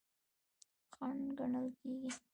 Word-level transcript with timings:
خنډ 0.93 1.23
ګڼل 1.37 1.67
کیږي. 1.79 2.09